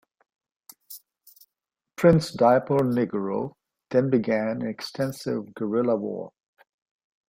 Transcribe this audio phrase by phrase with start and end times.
[1.95, 3.53] Prince Diponegoro
[3.91, 6.33] then began an extensive guerrilla war.